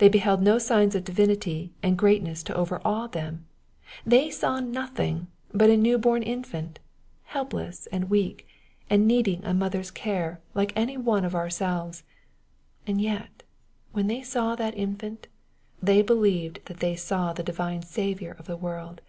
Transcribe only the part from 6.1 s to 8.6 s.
jnfant, helpless and weak,